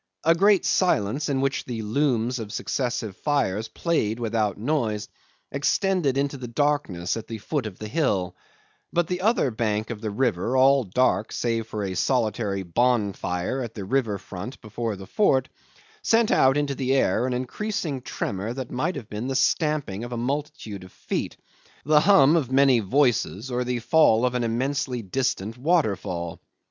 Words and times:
A 0.23 0.33
great 0.33 0.65
silence, 0.65 1.29
in 1.29 1.41
which 1.41 1.65
the 1.65 1.83
looms 1.83 2.39
of 2.39 2.51
successive 2.51 3.15
fires 3.17 3.67
played 3.67 4.19
without 4.19 4.57
noise, 4.57 5.07
extended 5.51 6.17
into 6.17 6.37
the 6.37 6.47
darkness 6.47 7.15
at 7.15 7.27
the 7.27 7.37
foot 7.37 7.67
of 7.67 7.77
the 7.77 7.87
hill; 7.87 8.35
but 8.91 9.05
the 9.05 9.21
other 9.21 9.51
bank 9.51 9.91
of 9.91 10.01
the 10.01 10.09
river, 10.09 10.57
all 10.57 10.83
dark 10.85 11.31
save 11.31 11.67
for 11.67 11.83
a 11.83 11.93
solitary 11.93 12.63
bonfire 12.63 13.61
at 13.61 13.75
the 13.75 13.85
river 13.85 14.17
front 14.17 14.59
before 14.59 14.95
the 14.95 15.05
fort, 15.05 15.49
sent 16.01 16.31
out 16.31 16.57
into 16.57 16.73
the 16.73 16.95
air 16.95 17.27
an 17.27 17.33
increasing 17.33 18.01
tremor 18.01 18.53
that 18.55 18.71
might 18.71 18.95
have 18.95 19.07
been 19.07 19.27
the 19.27 19.35
stamping 19.35 20.03
of 20.03 20.11
a 20.11 20.17
multitude 20.17 20.83
of 20.83 20.91
feet, 20.91 21.37
the 21.85 21.99
hum 22.01 22.35
of 22.35 22.51
many 22.51 22.79
voices, 22.79 23.51
or 23.51 23.63
the 23.63 23.77
fall 23.77 24.25
of 24.25 24.33
an 24.33 24.43
immensely 24.43 25.03
distant 25.03 25.59
waterfall. 25.59 26.41